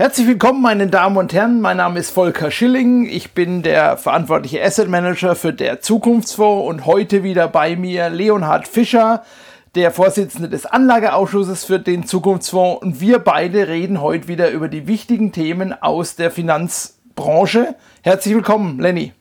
[0.00, 1.60] Herzlich willkommen, meine Damen und Herren.
[1.60, 3.04] Mein Name ist Volker Schilling.
[3.04, 8.66] Ich bin der verantwortliche Asset Manager für der Zukunftsfonds und heute wieder bei mir Leonhard
[8.66, 9.22] Fischer,
[9.74, 12.80] der Vorsitzende des Anlageausschusses für den Zukunftsfonds.
[12.80, 17.74] Und wir beide reden heute wieder über die wichtigen Themen aus der Finanzbranche.
[18.00, 19.12] Herzlich willkommen, Lenny.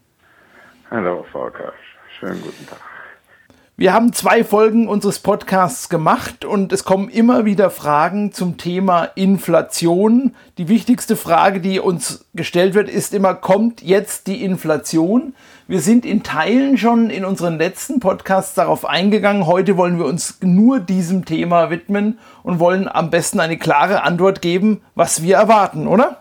[0.90, 1.74] Hallo, Volker.
[2.22, 2.89] Schönen guten Tag.
[3.80, 9.06] Wir haben zwei Folgen unseres Podcasts gemacht und es kommen immer wieder Fragen zum Thema
[9.16, 10.36] Inflation.
[10.58, 15.34] Die wichtigste Frage, die uns gestellt wird, ist immer, kommt jetzt die Inflation?
[15.70, 19.48] Wir sind in Teilen schon in unseren letzten Podcasts darauf eingegangen.
[19.48, 24.42] Heute wollen wir uns nur diesem Thema widmen und wollen am besten eine klare Antwort
[24.42, 26.18] geben, was wir erwarten, oder?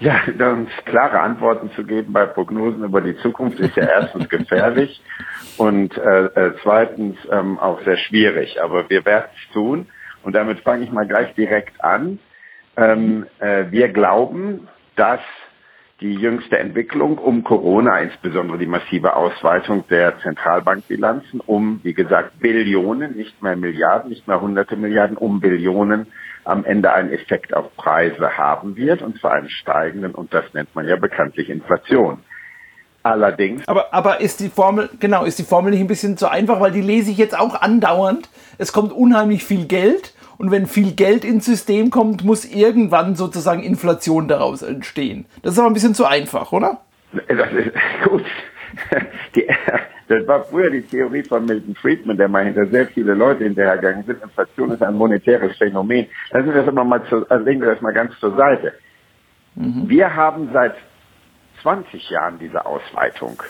[0.00, 5.02] Ja, uns klare Antworten zu geben bei Prognosen über die Zukunft ist ja erstens gefährlich
[5.58, 8.62] und äh, äh, zweitens ähm, auch sehr schwierig.
[8.62, 9.88] Aber wir werden es tun
[10.22, 12.18] und damit fange ich mal gleich direkt an.
[12.78, 15.20] Ähm, äh, wir glauben, dass
[16.00, 23.16] die jüngste Entwicklung um Corona, insbesondere die massive Ausweitung der Zentralbankbilanzen um, wie gesagt, Billionen,
[23.16, 26.06] nicht mehr Milliarden, nicht mehr hunderte Milliarden, um Billionen
[26.50, 30.74] am Ende einen Effekt auf Preise haben wird, und zwar einen steigenden, und das nennt
[30.74, 32.18] man ja bekanntlich Inflation.
[33.02, 33.66] Allerdings.
[33.66, 36.72] Aber, aber ist die Formel, genau, ist die Formel nicht ein bisschen zu einfach, weil
[36.72, 38.28] die lese ich jetzt auch andauernd.
[38.58, 43.62] Es kommt unheimlich viel Geld und wenn viel Geld ins System kommt, muss irgendwann sozusagen
[43.62, 45.24] Inflation daraus entstehen.
[45.42, 46.80] Das ist aber ein bisschen zu einfach, oder?
[47.12, 47.72] Das ist
[48.04, 48.24] gut.
[49.34, 49.46] Die,
[50.08, 54.04] das war früher die Theorie von Milton Friedman, der mal hinter sehr viele Leute hinterhergegangen
[54.04, 54.22] sind.
[54.22, 56.06] Inflation ist ein monetäres Phänomen.
[56.32, 58.72] Lassen wir das aber mal zu, also legen wir das mal ganz zur Seite.
[59.54, 59.88] Mhm.
[59.88, 60.74] Wir haben seit
[61.62, 63.40] 20 Jahren diese Ausweitung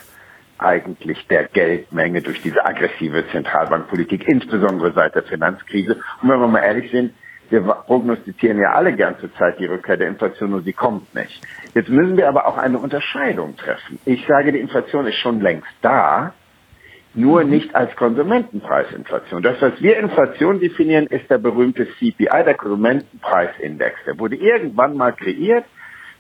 [0.59, 5.97] eigentlich der Geldmenge durch diese aggressive Zentralbankpolitik, insbesondere seit der Finanzkrise.
[6.20, 7.14] Und wenn wir mal ehrlich sind,
[7.86, 11.42] prognostizieren ja alle gern zur Zeit die Rückkehr der Inflation und sie kommt nicht.
[11.74, 13.98] Jetzt müssen wir aber auch eine Unterscheidung treffen.
[14.04, 16.32] Ich sage, die Inflation ist schon längst da
[17.14, 17.50] nur mhm.
[17.50, 19.42] nicht als Konsumentenpreisinflation.
[19.42, 23.97] Das, was wir Inflation definieren, ist der berühmte CPI, der Konsumentenpreisindex.
[24.06, 25.64] Der wurde irgendwann mal kreiert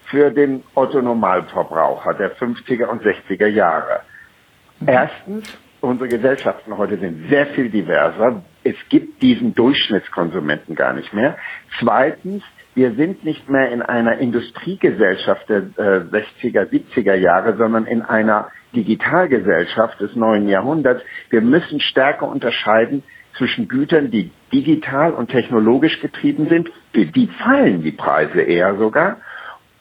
[0.06, 4.00] für den Otto-Normalverbraucher der 50er und 60er Jahre.
[4.80, 4.88] Mhm.
[4.88, 8.42] Erstens, unsere Gesellschaften heute sind sehr viel diverser.
[8.62, 11.38] Es gibt diesen Durchschnittskonsumenten gar nicht mehr.
[11.78, 12.42] Zweitens,
[12.74, 18.50] wir sind nicht mehr in einer Industriegesellschaft der äh, 60er, 70er Jahre, sondern in einer
[18.74, 21.02] Digitalgesellschaft des neuen Jahrhunderts.
[21.30, 23.02] Wir müssen stärker unterscheiden
[23.36, 26.70] zwischen Gütern, die digital und technologisch getrieben sind.
[26.92, 29.16] Für die fallen die Preise eher sogar,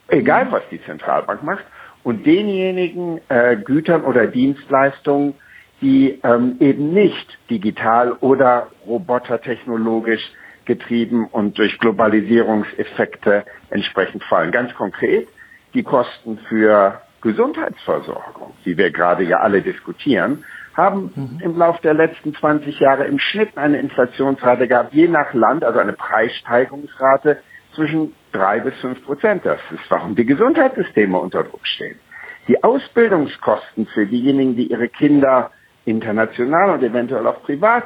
[0.07, 1.65] egal was die Zentralbank macht.
[2.03, 5.35] Und denjenigen äh, Gütern oder Dienstleistungen,
[5.81, 10.31] die ähm, eben nicht digital oder robotertechnologisch
[10.65, 14.51] getrieben und durch Globalisierungseffekte entsprechend fallen.
[14.51, 15.27] Ganz konkret
[15.73, 20.43] die Kosten für Gesundheitsversorgung, die wir gerade ja alle diskutieren,
[20.75, 21.39] haben mhm.
[21.43, 25.79] im Laufe der letzten 20 Jahre im Schnitt eine Inflationsrate gehabt, je nach Land, also
[25.79, 27.39] eine Preissteigerungsrate
[27.75, 29.45] zwischen drei bis fünf Prozent.
[29.45, 31.99] Das ist, warum die Gesundheitssysteme unter Druck stehen.
[32.47, 35.51] Die Ausbildungskosten für diejenigen, die ihre Kinder
[35.85, 37.85] international und eventuell auch privat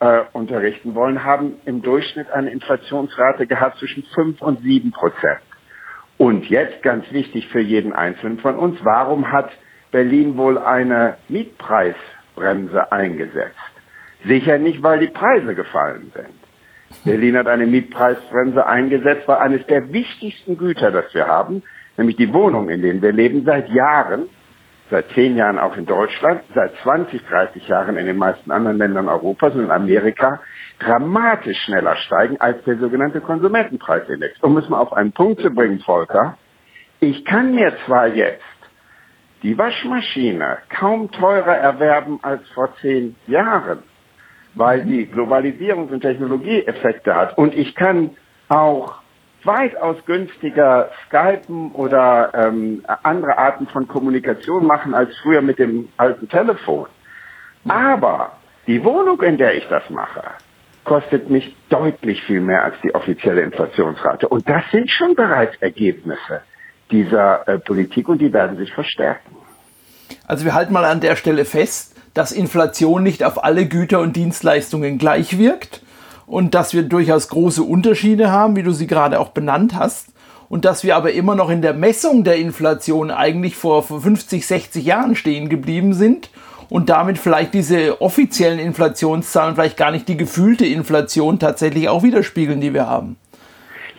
[0.00, 5.40] äh, unterrichten wollen, haben im Durchschnitt eine Inflationsrate gehabt zwischen fünf und sieben Prozent.
[6.16, 9.50] Und jetzt ganz wichtig für jeden Einzelnen von uns, warum hat
[9.92, 13.56] Berlin wohl eine Mietpreisbremse eingesetzt?
[14.24, 17.04] Sicher nicht, weil die Preise gefallen sind.
[17.04, 21.62] Berlin hat eine Mietpreisbremse eingesetzt, weil eines der wichtigsten Güter, das wir haben,
[21.96, 24.28] nämlich die Wohnung, in denen wir leben, seit Jahren,
[24.90, 29.08] seit zehn Jahren auch in Deutschland, seit 20, 30 Jahren in den meisten anderen Ländern
[29.08, 30.40] Europas und in Amerika
[30.78, 34.42] dramatisch schneller steigen als der sogenannte Konsumentenpreisindex.
[34.42, 36.38] Um es mal auf einen Punkt zu bringen, Volker,
[37.00, 38.42] ich kann mir zwar jetzt
[39.42, 43.82] die Waschmaschine kaum teurer erwerben als vor zehn Jahren,
[44.54, 47.38] weil sie Globalisierungs- und Technologieeffekte hat.
[47.38, 48.16] Und ich kann
[48.48, 49.00] auch
[49.44, 56.28] weitaus günstiger Skypen oder ähm, andere Arten von Kommunikation machen als früher mit dem alten
[56.28, 56.86] Telefon.
[57.66, 58.32] Aber
[58.66, 60.22] die Wohnung, in der ich das mache,
[60.84, 64.28] kostet mich deutlich viel mehr als die offizielle Inflationsrate.
[64.28, 66.42] Und das sind schon bereits Ergebnisse
[66.90, 69.36] dieser äh, Politik und die werden sich verstärken.
[70.26, 74.16] Also wir halten mal an der Stelle fest, dass Inflation nicht auf alle Güter und
[74.16, 75.82] Dienstleistungen gleich wirkt
[76.28, 80.10] und dass wir durchaus große Unterschiede haben, wie du sie gerade auch benannt hast.
[80.50, 84.84] Und dass wir aber immer noch in der Messung der Inflation eigentlich vor 50, 60
[84.84, 86.30] Jahren stehen geblieben sind
[86.70, 92.60] und damit vielleicht diese offiziellen Inflationszahlen vielleicht gar nicht die gefühlte Inflation tatsächlich auch widerspiegeln,
[92.60, 93.16] die wir haben.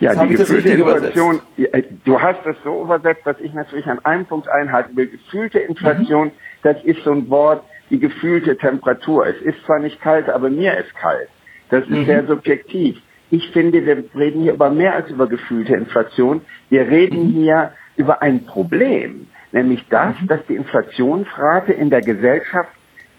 [0.00, 4.24] Ja, die gefühlte Inflation, äh, du hast das so übersetzt, dass ich natürlich an einem
[4.24, 5.08] Punkt einhalten will.
[5.08, 6.32] Gefühlte Inflation, mhm.
[6.62, 9.26] das ist so ein Wort, die gefühlte Temperatur.
[9.26, 11.28] Es ist zwar nicht kalt, aber mir ist kalt.
[11.70, 12.04] Das ist mhm.
[12.06, 13.00] sehr subjektiv.
[13.30, 16.42] Ich finde, wir reden hier über mehr als über gefühlte Inflation.
[16.68, 17.32] Wir reden mhm.
[17.32, 20.26] hier über ein Problem, nämlich das, mhm.
[20.26, 22.70] dass die Inflationsrate in der Gesellschaft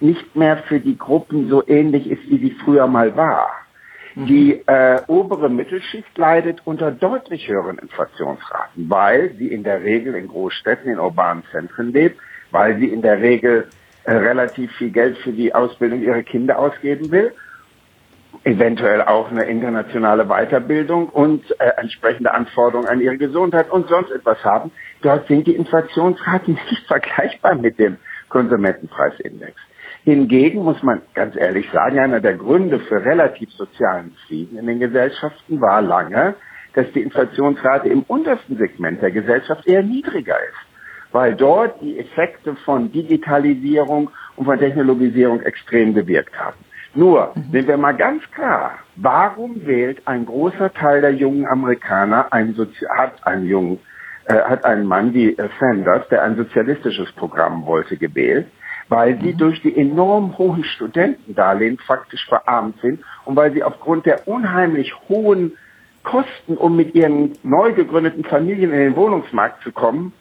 [0.02, 3.52] nicht mehr für die Gruppen so ähnlich ist, wie sie früher mal war.
[4.16, 4.26] Mhm.
[4.26, 10.28] Die äh, obere Mittelschicht leidet unter deutlich höheren Inflationsraten, weil sie in der Regel in
[10.28, 12.20] Großstädten, in urbanen Zentren lebt,
[12.52, 13.68] weil sie in der Regel
[14.04, 17.32] äh, relativ viel Geld für die Ausbildung ihrer Kinder ausgeben will,
[18.44, 24.44] eventuell auch eine internationale Weiterbildung und äh, entsprechende Anforderungen an ihre Gesundheit und sonst etwas
[24.44, 24.72] haben.
[25.02, 27.98] Dort sind die Inflationsraten nicht vergleichbar mit dem
[28.30, 29.54] Konsumentenpreisindex.
[30.04, 34.80] Hingegen muss man ganz ehrlich sagen, einer der Gründe für relativ sozialen Frieden in den
[34.80, 36.34] Gesellschaften war lange,
[36.74, 42.56] dass die Inflationsrate im untersten Segment der Gesellschaft eher niedriger ist, weil dort die Effekte
[42.66, 46.58] von Digitalisierung und von Technologisierung extrem gewirkt haben.
[46.94, 52.54] Nur, sind wir mal ganz klar, warum wählt ein großer Teil der jungen Amerikaner einen
[52.54, 53.80] Sozi hat einen jungen,
[54.26, 58.48] äh, hat einen Mann wie äh, Sanders, der ein sozialistisches Programm wollte, gewählt?
[58.92, 59.38] weil sie mhm.
[59.38, 65.58] durch die enorm hohen Studentendarlehen faktisch verarmt sind und weil sie aufgrund der unheimlich hohen
[66.04, 70.12] Kosten, um mit ihren neu gegründeten Familien in den Wohnungsmarkt zu kommen,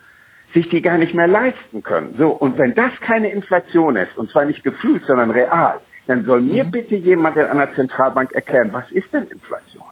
[0.54, 2.14] sich die gar nicht mehr leisten können.
[2.16, 6.40] So, und wenn das keine Inflation ist, und zwar nicht gefühlt, sondern real, dann soll
[6.40, 6.70] mir mhm.
[6.70, 9.84] bitte jemand an einer Zentralbank erklären, was ist denn Inflation?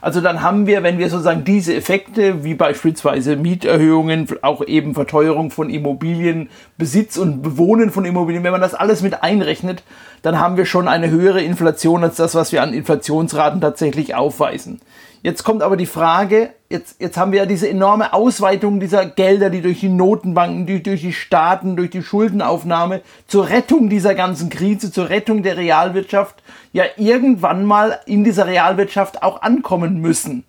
[0.00, 5.50] Also dann haben wir, wenn wir sozusagen diese Effekte, wie beispielsweise Mieterhöhungen, auch eben Verteuerung
[5.50, 6.48] von Immobilien,
[6.78, 9.82] Besitz und Bewohnen von Immobilien, wenn man das alles mit einrechnet,
[10.22, 14.80] dann haben wir schon eine höhere Inflation als das, was wir an Inflationsraten tatsächlich aufweisen.
[15.24, 19.48] Jetzt kommt aber die Frage, jetzt, jetzt haben wir ja diese enorme Ausweitung dieser Gelder,
[19.48, 24.50] die durch die Notenbanken, die, durch die Staaten, durch die Schuldenaufnahme zur Rettung dieser ganzen
[24.50, 26.42] Krise, zur Rettung der Realwirtschaft
[26.74, 30.44] ja irgendwann mal in dieser Realwirtschaft auch ankommen müssen.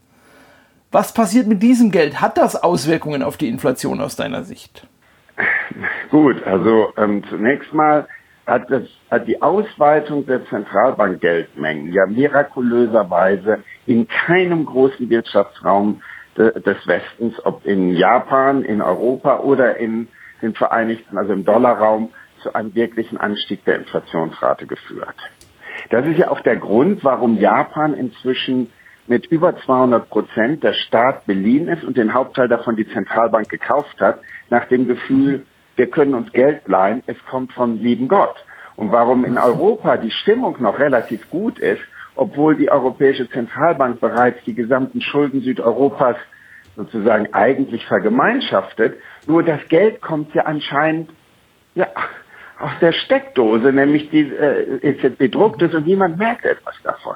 [0.91, 2.19] Was passiert mit diesem Geld?
[2.19, 4.85] Hat das Auswirkungen auf die Inflation aus deiner Sicht?
[6.11, 8.09] Gut, also ähm, zunächst mal
[8.45, 16.01] hat, das, hat die Ausweitung der Zentralbankgeldmengen ja mirakulöserweise in keinem großen Wirtschaftsraum
[16.37, 20.07] de, des Westens, ob in Japan, in Europa oder in
[20.41, 22.09] den Vereinigten, also im Dollarraum,
[22.41, 25.15] zu einem wirklichen Anstieg der Inflationsrate geführt.
[25.89, 28.71] Das ist ja auch der Grund, warum Japan inzwischen
[29.07, 33.99] mit über 200 Prozent der Staat beliehen ist und den Hauptteil davon die Zentralbank gekauft
[33.99, 34.19] hat,
[34.49, 35.45] nach dem Gefühl,
[35.75, 38.35] wir können uns Geld leihen, es kommt vom lieben Gott.
[38.75, 41.81] Und warum in Europa die Stimmung noch relativ gut ist,
[42.15, 46.17] obwohl die Europäische Zentralbank bereits die gesamten Schulden Südeuropas
[46.75, 51.09] sozusagen eigentlich vergemeinschaftet, nur das Geld kommt ja anscheinend
[51.73, 51.87] ja,
[52.59, 57.15] aus der Steckdose, nämlich die äh, jetzt bedruckt ist und niemand merkt etwas davon.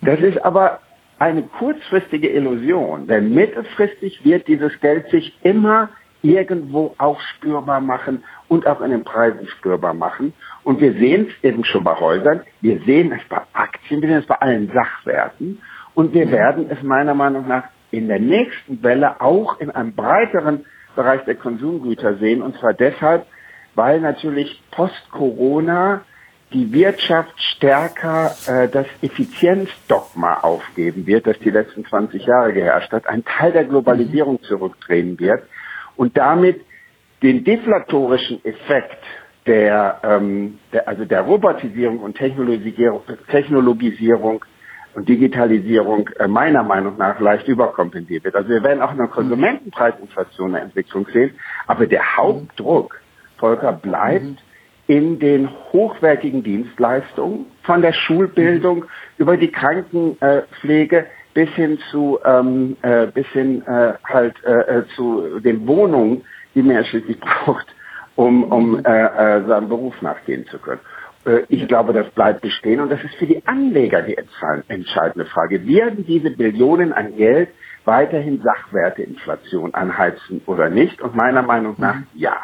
[0.00, 0.80] Das ist aber
[1.18, 5.90] eine kurzfristige Illusion, denn mittelfristig wird dieses Geld sich immer
[6.22, 10.32] irgendwo auch spürbar machen und auch in den Preisen spürbar machen.
[10.64, 14.18] Und wir sehen es eben schon bei Häusern, wir sehen es bei Aktien, wir sehen
[14.18, 15.60] es bei allen Sachwerten
[15.94, 20.64] und wir werden es meiner Meinung nach in der nächsten Welle auch in einem breiteren
[20.96, 22.42] Bereich der Konsumgüter sehen.
[22.42, 23.26] Und zwar deshalb,
[23.74, 26.02] weil natürlich post-Corona
[26.52, 33.06] die Wirtschaft stärker äh, das Effizienzdogma aufgeben wird, das die letzten 20 Jahre geherrscht hat,
[33.06, 35.42] ein Teil der Globalisierung zurückdrehen wird
[36.02, 36.60] und damit
[37.22, 38.98] den deflatorischen Effekt
[39.46, 44.44] der, ähm, der also der Robotisierung und Technologisierung, Technologisierung
[44.94, 48.34] und Digitalisierung äh, meiner Meinung nach leicht überkompensiert wird.
[48.34, 51.36] Also wir werden auch eine Konsumentenpreisinflation eine Entwicklung sehen,
[51.68, 53.00] aber der Hauptdruck,
[53.38, 54.36] Volker, bleibt mhm.
[54.88, 58.88] in den hochwertigen Dienstleistungen, von der Schulbildung mhm.
[59.18, 65.40] über die Krankenpflege bis hin zu ähm, äh, bis hin äh, halt äh, äh zu
[65.40, 66.24] den Wohnungen,
[66.54, 67.66] die man ja schließlich braucht,
[68.16, 70.80] um um äh, äh, seinem Beruf nachgehen zu können.
[71.24, 74.16] Äh, ich glaube, das bleibt bestehen und das ist für die Anleger die
[74.68, 75.66] entscheidende Frage.
[75.66, 77.48] Werden diese Billionen an Geld
[77.84, 81.00] weiterhin Sachwerteinflation anheizen oder nicht?
[81.00, 82.06] Und meiner Meinung nach mhm.
[82.14, 82.36] ja.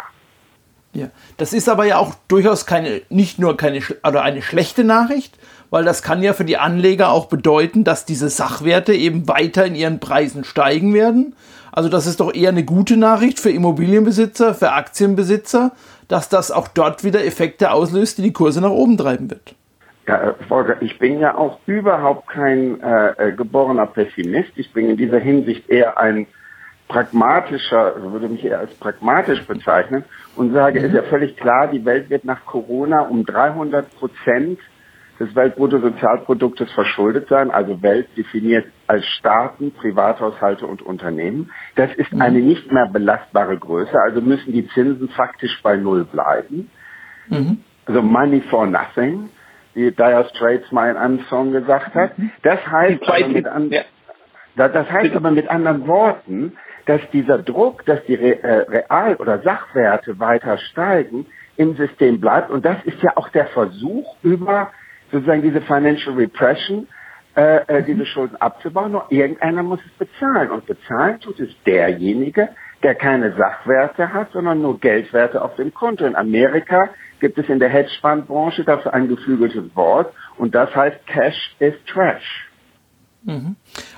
[0.95, 5.39] Ja, das ist aber ja auch durchaus keine, nicht nur keine oder eine schlechte Nachricht,
[5.71, 9.75] weil das kann ja für die Anleger auch bedeuten, dass diese Sachwerte eben weiter in
[9.75, 11.35] ihren Preisen steigen werden.
[11.73, 15.73] Also das ist doch eher eine gute Nachricht für Immobilienbesitzer, für Aktienbesitzer,
[16.09, 19.55] dass das auch dort wieder Effekte auslöst, die die Kurse nach oben treiben wird.
[20.07, 24.51] Ja, Volker, ich bin ja auch überhaupt kein äh, geborener Pessimist.
[24.57, 26.27] Ich bin in dieser Hinsicht eher ein
[26.89, 30.87] pragmatischer, würde mich eher als pragmatisch bezeichnen und sage, mhm.
[30.87, 34.59] ist ja völlig klar, die Welt wird nach Corona um 300 Prozent
[35.19, 41.51] des Weltbruttosozialproduktes verschuldet sein, also Welt definiert als Staaten, Privathaushalte und Unternehmen.
[41.75, 42.23] Das ist mhm.
[42.23, 46.71] eine nicht mehr belastbare Größe, also müssen die Zinsen faktisch bei Null bleiben.
[47.29, 47.59] Mhm.
[47.87, 49.31] Also Money for Nothing,
[49.75, 52.19] wie Dire Straits mal in einem Song gesagt hat.
[52.19, 52.31] Mhm.
[52.43, 53.71] Das heißt, aber mit, an,
[54.57, 56.53] das heißt aber mit anderen Worten,
[56.87, 62.51] dass dieser Druck, dass die Re äh, Real- oder Sachwerte weiter steigen, im System bleibt.
[62.51, 64.71] Und das ist ja auch der Versuch, über
[65.11, 66.89] sozusagen diese Financial Repression,
[67.37, 68.93] äh, äh, diese Schulden abzubauen.
[68.93, 70.51] Nur irgendeiner muss es bezahlen.
[70.51, 72.49] Und bezahlen tut es derjenige,
[72.83, 76.05] der keine Sachwerte hat, sondern nur Geldwerte auf dem Konto.
[76.05, 81.57] In Amerika gibt es in der Hedgefondsbranche dafür ein geflügeltes Wort und das heißt Cash
[81.59, 82.48] is Trash.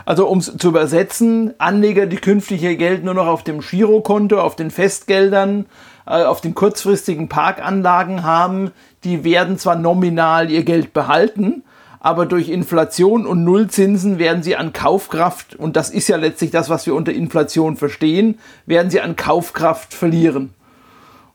[0.04, 4.40] Also um es zu übersetzen, Anleger, die künftig ihr Geld nur noch auf dem Girokonto,
[4.40, 5.66] auf den Festgeldern,
[6.06, 8.72] äh, auf den kurzfristigen Parkanlagen haben,
[9.04, 11.62] die werden zwar nominal ihr Geld behalten,
[12.00, 16.68] aber durch Inflation und Nullzinsen werden sie an Kaufkraft, und das ist ja letztlich das,
[16.68, 20.54] was wir unter Inflation verstehen, werden sie an Kaufkraft verlieren.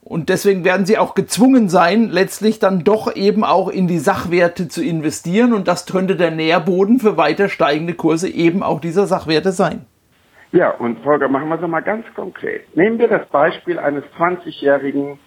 [0.08, 4.68] Und deswegen werden sie auch gezwungen sein, letztlich dann doch eben auch in die Sachwerte
[4.68, 5.52] zu investieren.
[5.52, 9.84] Und das könnte der Nährboden für weiter steigende Kurse eben auch dieser Sachwerte sein.
[10.52, 12.76] Ja, und Volker, machen wir es mal ganz konkret.
[12.76, 15.18] Nehmen wir das Beispiel eines 20-jährigen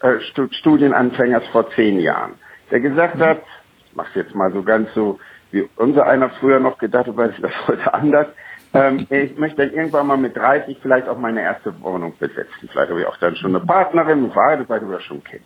[0.00, 0.20] äh,
[0.60, 2.34] Studienanfängers vor zehn Jahren,
[2.70, 3.42] der gesagt hat,
[3.88, 5.18] ich mache jetzt mal so ganz so,
[5.50, 8.28] wie unser einer früher noch gedacht hat, weil ich das heute anders,
[8.74, 12.68] ähm, ich möchte dann irgendwann mal mit 30 vielleicht auch meine erste Wohnung besetzen.
[12.70, 15.44] Vielleicht habe ich auch dann schon eine Partnerin, verheiratet, vielleicht sogar schon ein Kind.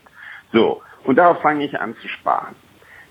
[0.53, 2.57] So, und darauf fange ich an zu sparen.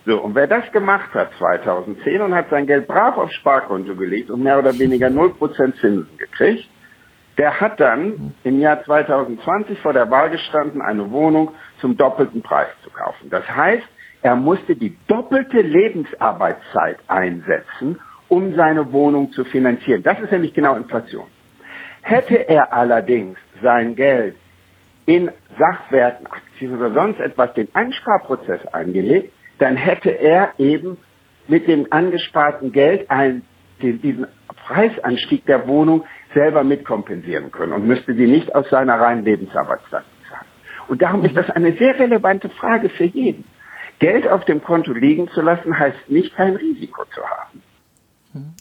[0.06, 4.32] So, und wer das gemacht hat 2010 und hat sein Geld brav aufs Sparkonto gelegt
[4.32, 6.68] und mehr oder weniger 0% Zinsen gekriegt,
[7.38, 12.70] der hat dann im Jahr 2020 vor der Wahl gestanden, eine Wohnung zum doppelten Preis
[12.84, 13.30] zu kaufen.
[13.30, 13.88] Das heißt,
[14.24, 20.04] er musste die doppelte Lebensarbeitszeit einsetzen, um seine Wohnung zu finanzieren.
[20.04, 21.28] Das ist nämlich genau Inflation.
[22.02, 24.36] Hätte er allerdings sein Geld
[25.06, 30.98] in Sachwerten, Aktien oder sonst etwas den Einsparprozess angelegt, dann hätte er eben
[31.48, 33.44] mit dem angesparten Geld einen,
[33.82, 34.28] diesen
[34.68, 36.04] Preisanstieg der Wohnung
[36.34, 40.48] selber mitkompensieren können und müsste sie nicht aus seiner reinen Lebensarbeitszeit bezahlen.
[40.90, 43.46] Und darum ist das eine sehr relevante Frage für jeden.
[44.00, 47.64] Geld auf dem Konto liegen zu lassen, heißt nicht kein Risiko zu haben.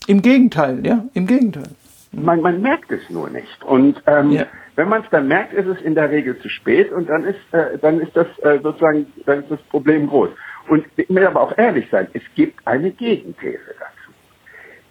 [0.07, 1.71] Im Gegenteil, ja, im Gegenteil.
[2.13, 3.63] Man, man merkt es nur nicht.
[3.65, 4.47] Und ähm, ja.
[4.77, 7.39] wenn man es dann merkt, ist es in der Regel zu spät und dann ist,
[7.53, 10.31] äh, dann ist das äh, sozusagen, dann ist das Problem groß.
[10.69, 14.13] Und ich will aber auch ehrlich sein, es gibt eine Gegenthese dazu.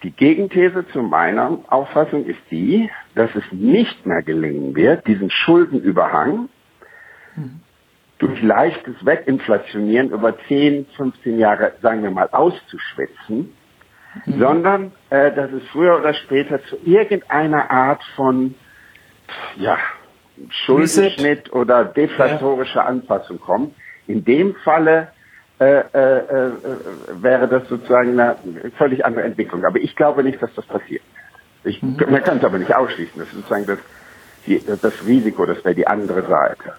[0.02, 6.48] Die Gegenthese zu meiner Auffassung ist die, dass es nicht mehr gelingen wird, diesen Schuldenüberhang
[7.34, 7.60] mhm.
[8.18, 13.52] durch leichtes Weginflationieren über 10, 15 Jahre, sagen wir mal, auszuschwitzen,
[14.24, 14.38] mhm.
[14.38, 18.54] sondern äh, dass es früher oder später zu irgendeiner Art von
[19.56, 19.78] ja,
[20.50, 22.86] Schuldenschnitt oder deflatorischer ja.
[22.86, 23.74] Anpassung kommt.
[24.06, 25.08] In dem Falle
[25.58, 26.50] äh, äh, äh,
[27.22, 28.36] wäre das sozusagen eine
[28.76, 29.64] völlig andere Entwicklung.
[29.64, 31.02] Aber ich glaube nicht, dass das passiert.
[31.64, 31.96] Ich, mhm.
[32.10, 33.18] Man kann es aber nicht ausschließen.
[33.18, 33.78] Das ist sozusagen das,
[34.46, 36.74] die, das Risiko, das wäre die andere Seite.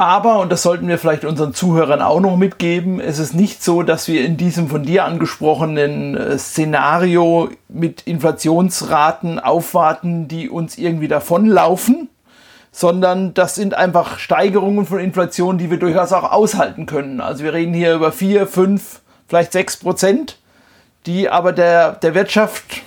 [0.00, 3.82] Aber, und das sollten wir vielleicht unseren Zuhörern auch noch mitgeben, es ist nicht so,
[3.82, 11.06] dass wir in diesem von dir angesprochenen äh, Szenario mit Inflationsraten aufwarten, die uns irgendwie
[11.06, 12.08] davonlaufen,
[12.72, 17.20] sondern das sind einfach Steigerungen von Inflation, die wir durchaus auch aushalten können.
[17.20, 20.38] Also wir reden hier über vier, fünf, vielleicht sechs Prozent,
[21.04, 22.80] die aber der, der Wirtschaft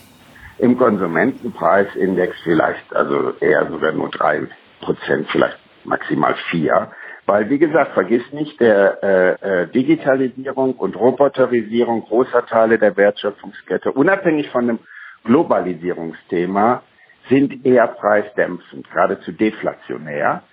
[0.58, 4.48] im Konsumentenpreisindex vielleicht, also eher sogar nur drei
[4.82, 6.90] Prozent, vielleicht maximal vier.
[7.26, 13.92] Weil, wie gesagt, vergiss nicht, der äh, äh, Digitalisierung und Roboterisierung großer Teile der Wertschöpfungskette,
[13.92, 14.80] unabhängig von dem
[15.24, 16.84] Globalisierungsthema,
[17.30, 20.44] sind eher preisdämpfend, geradezu deflationär.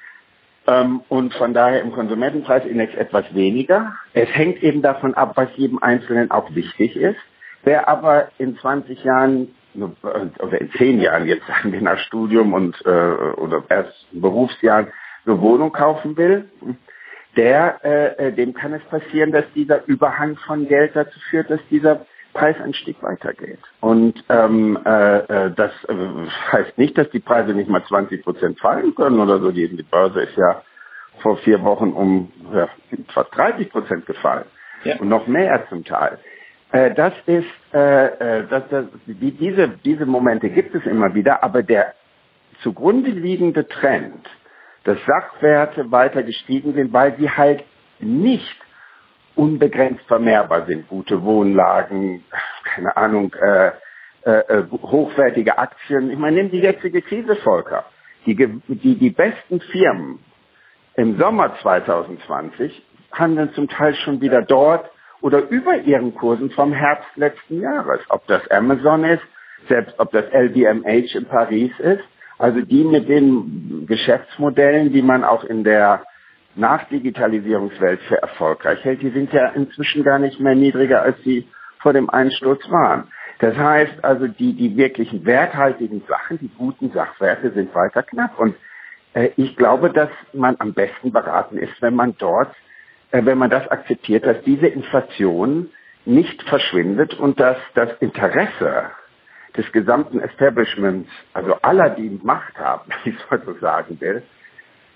[0.68, 3.96] Ähm, und von daher im Konsumentenpreisindex etwas weniger.
[4.12, 7.18] Es hängt eben davon ab, was jedem Einzelnen auch wichtig ist.
[7.64, 12.80] Wer aber in 20 Jahren oder in 10 Jahren, jetzt sagen wir nach Studium und
[12.84, 14.88] äh, oder erst Berufsjahren,
[15.26, 16.48] eine Wohnung kaufen will,
[17.36, 21.60] der, äh, äh, dem kann es passieren, dass dieser Überhang von Geld dazu führt, dass
[21.70, 23.58] dieser Preisanstieg weitergeht.
[23.80, 25.94] Und ähm, äh, äh, das äh,
[26.52, 29.50] heißt nicht, dass die Preise nicht mal 20 Prozent fallen können oder so.
[29.50, 30.62] Die, die Börse ist ja
[31.20, 32.68] vor vier Wochen um ja,
[33.08, 34.44] fast 30 Prozent gefallen.
[34.84, 34.96] ja.
[34.98, 36.18] und noch mehr zum Teil.
[36.72, 38.06] Äh, das ist, äh,
[38.38, 41.94] äh, das, das, die, diese, diese Momente gibt es immer wieder, aber der
[42.62, 44.26] zugrunde liegende Trend,
[44.84, 47.64] dass Sachwerte weiter gestiegen sind, weil sie halt
[47.98, 48.56] nicht
[49.34, 50.88] unbegrenzt vermehrbar sind.
[50.88, 52.24] Gute Wohnlagen,
[52.64, 53.72] keine Ahnung, äh,
[54.24, 56.10] äh, äh hochwertige Aktien.
[56.10, 57.84] Ich meine, nimm die jetzige Krise, Volker.
[58.26, 60.18] Die, die, die besten Firmen
[60.94, 67.08] im Sommer 2020 handeln zum Teil schon wieder dort oder über ihren Kursen vom Herbst
[67.16, 68.00] letzten Jahres.
[68.08, 69.22] Ob das Amazon ist,
[69.68, 72.04] selbst ob das LVMH in Paris ist.
[72.40, 76.04] Also die mit den Geschäftsmodellen, die man auch in der
[76.54, 81.46] Nachdigitalisierungswelt für erfolgreich hält, die sind ja inzwischen gar nicht mehr niedriger, als sie
[81.80, 83.08] vor dem Einsturz waren.
[83.40, 88.38] Das heißt also, die, die wirklichen werthaltigen Sachen, die guten Sachwerte sind weiter knapp.
[88.38, 88.54] Und
[89.12, 92.54] äh, ich glaube, dass man am besten beraten ist, wenn man dort,
[93.10, 95.68] äh, wenn man das akzeptiert, dass diese Inflation
[96.06, 98.92] nicht verschwindet und dass das Interesse
[99.56, 104.22] des gesamten Establishments, also aller, die Macht haben, wie ich so sagen will,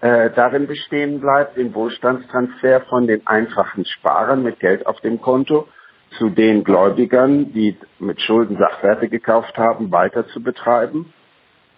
[0.00, 5.68] äh, darin bestehen bleibt, den Wohlstandstransfer von den einfachen Sparern mit Geld auf dem Konto
[6.18, 11.12] zu den Gläubigern, die mit Schulden Sachwerte gekauft haben, weiter zu betreiben.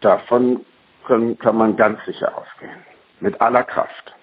[0.00, 0.66] Davon
[1.06, 2.84] kann, kann man ganz sicher ausgehen.
[3.20, 4.14] Mit aller Kraft.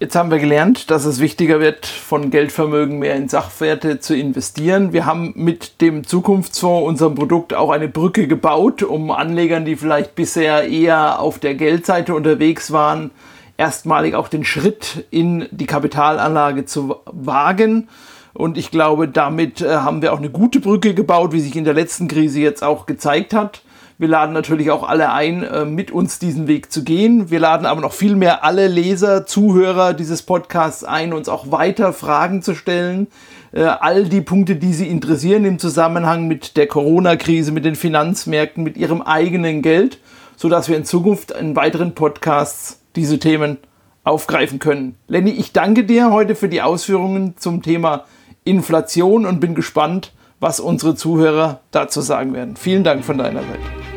[0.00, 4.92] Jetzt haben wir gelernt, dass es wichtiger wird, von Geldvermögen mehr in Sachwerte zu investieren.
[4.92, 10.14] Wir haben mit dem Zukunftsfonds, unserem Produkt, auch eine Brücke gebaut, um Anlegern, die vielleicht
[10.14, 13.10] bisher eher auf der Geldseite unterwegs waren,
[13.56, 17.88] erstmalig auch den Schritt in die Kapitalanlage zu wagen.
[18.34, 21.64] Und ich glaube, damit äh, haben wir auch eine gute Brücke gebaut, wie sich in
[21.64, 23.62] der letzten Krise jetzt auch gezeigt hat.
[24.00, 27.30] Wir laden natürlich auch alle ein, äh, mit uns diesen Weg zu gehen.
[27.30, 31.92] Wir laden aber noch viel mehr alle Leser, Zuhörer dieses Podcasts ein, uns auch weiter
[31.92, 33.08] Fragen zu stellen.
[33.50, 38.62] Äh, all die Punkte, die Sie interessieren im Zusammenhang mit der Corona-Krise, mit den Finanzmärkten,
[38.62, 39.98] mit Ihrem eigenen Geld,
[40.36, 43.58] sodass wir in Zukunft in weiteren Podcasts diese Themen
[44.04, 44.94] aufgreifen können.
[45.08, 48.04] Lenny, ich danke dir heute für die Ausführungen zum Thema
[48.44, 52.54] Inflation und bin gespannt, was unsere Zuhörer dazu sagen werden.
[52.54, 53.87] Vielen Dank von deiner Seite.